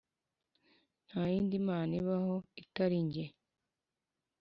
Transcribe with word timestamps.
nta 1.07 1.23
yindi 1.31 1.55
mana 1.69 1.91
ibaho, 2.01 2.35
itari 2.63 2.97
jye. 3.13 3.25